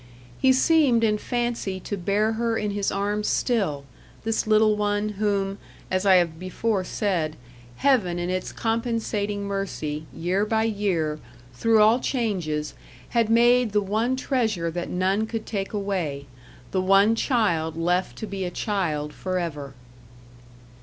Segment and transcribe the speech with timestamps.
[0.39, 3.83] He seemed in fancy to bear her in his arms still
[4.23, 5.59] this little one, whom,
[5.91, 7.35] as I have before said,
[7.75, 11.19] Heaven in its compensating mercy, year by year,
[11.53, 12.73] through all changes,
[13.09, 16.25] had made the one treasure that none could take away
[16.71, 19.75] the one child left to be a child for ever.